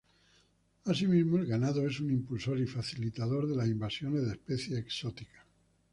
Asimismo, 0.85 1.37
el 1.37 1.45
ganado 1.45 1.85
es 1.87 1.99
un 1.99 2.09
impulsor 2.09 2.57
y 2.59 2.65
facilitador 2.65 3.47
de 3.47 3.55
las 3.55 3.67
invasiones 3.67 4.25
de 4.25 4.31
especies 4.31 4.79
exóticas. 4.79 5.45